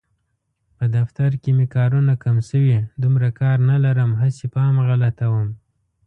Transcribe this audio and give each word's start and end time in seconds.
په 0.77 0.85
دفتر 0.95 1.29
کې 1.41 1.51
مې 1.57 1.65
کارونه 1.75 2.13
کم 2.23 2.37
شوي، 2.49 2.77
دومره 3.03 3.27
کار 3.39 3.57
نه 3.69 3.77
لرم 3.85 4.11
هسې 4.21 4.45
پام 4.55 4.75
غلطوم. 4.87 5.47